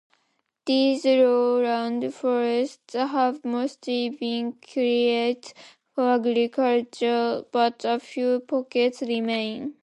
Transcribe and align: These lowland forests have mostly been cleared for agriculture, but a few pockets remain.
These 0.65 1.05
lowland 1.05 2.11
forests 2.15 2.95
have 2.95 3.45
mostly 3.45 4.09
been 4.09 4.53
cleared 4.53 5.45
for 5.93 6.15
agriculture, 6.15 7.45
but 7.51 7.85
a 7.85 7.99
few 7.99 8.39
pockets 8.39 9.03
remain. 9.03 9.75